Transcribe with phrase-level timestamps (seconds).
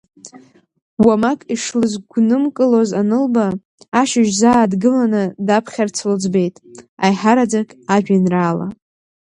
[1.05, 3.45] Уамак ишлызгәнымкылоз анылба,
[3.99, 6.55] ашьыжь, заа дгыланы, даԥхьарц лӡбеит,
[7.03, 8.67] аиҳараӡак ажәеинраала.